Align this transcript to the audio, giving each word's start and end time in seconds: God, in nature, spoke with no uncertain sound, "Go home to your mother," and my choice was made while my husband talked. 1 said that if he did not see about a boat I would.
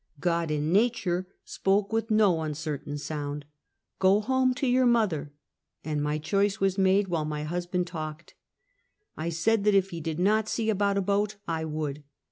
God, 0.19 0.49
in 0.49 0.73
nature, 0.73 1.27
spoke 1.45 1.93
with 1.93 2.09
no 2.09 2.41
uncertain 2.41 2.97
sound, 2.97 3.45
"Go 3.99 4.19
home 4.19 4.55
to 4.55 4.65
your 4.65 4.87
mother," 4.87 5.31
and 5.85 6.01
my 6.01 6.17
choice 6.17 6.59
was 6.59 6.75
made 6.75 7.07
while 7.09 7.23
my 7.23 7.43
husband 7.43 7.85
talked. 7.85 8.33
1 9.13 9.29
said 9.29 9.63
that 9.63 9.75
if 9.75 9.91
he 9.91 10.01
did 10.01 10.17
not 10.17 10.49
see 10.49 10.71
about 10.71 10.97
a 10.97 11.01
boat 11.01 11.35
I 11.47 11.65
would. 11.65 12.03